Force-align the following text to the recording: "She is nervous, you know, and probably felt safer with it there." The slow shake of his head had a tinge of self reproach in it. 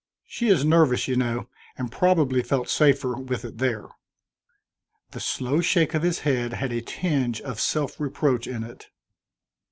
"She 0.25 0.47
is 0.49 0.65
nervous, 0.65 1.07
you 1.07 1.15
know, 1.15 1.47
and 1.77 1.91
probably 1.91 2.41
felt 2.41 2.69
safer 2.69 3.15
with 3.15 3.45
it 3.45 3.59
there." 3.59 3.87
The 5.11 5.19
slow 5.19 5.61
shake 5.61 5.93
of 5.93 6.01
his 6.01 6.21
head 6.21 6.53
had 6.53 6.73
a 6.73 6.81
tinge 6.81 7.39
of 7.41 7.61
self 7.61 7.99
reproach 7.99 8.47
in 8.47 8.63
it. 8.63 8.89